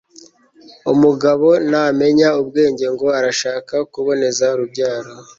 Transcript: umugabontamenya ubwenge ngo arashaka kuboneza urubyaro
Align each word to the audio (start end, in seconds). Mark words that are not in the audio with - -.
umugabontamenya 0.91 2.27
ubwenge 2.41 2.85
ngo 2.93 3.07
arashaka 3.19 3.75
kuboneza 3.93 4.45
urubyaro 4.55 5.11